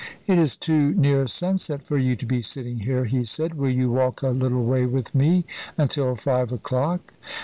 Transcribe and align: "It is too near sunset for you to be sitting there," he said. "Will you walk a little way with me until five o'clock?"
"It 0.25 0.39
is 0.39 0.57
too 0.57 0.95
near 0.95 1.27
sunset 1.27 1.83
for 1.83 1.95
you 1.95 2.15
to 2.15 2.25
be 2.25 2.41
sitting 2.41 2.81
there," 2.87 3.05
he 3.05 3.23
said. 3.23 3.53
"Will 3.53 3.69
you 3.69 3.91
walk 3.91 4.23
a 4.23 4.29
little 4.29 4.65
way 4.65 4.87
with 4.87 5.13
me 5.13 5.45
until 5.77 6.15
five 6.15 6.51
o'clock?" 6.51 7.13